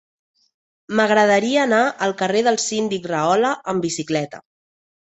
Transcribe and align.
M'agradaria 0.99 1.61
anar 1.65 1.83
al 2.07 2.17
carrer 2.23 2.43
del 2.49 2.59
Síndic 2.67 3.07
Rahola 3.13 3.57
amb 3.75 3.89
bicicleta. 3.89 4.47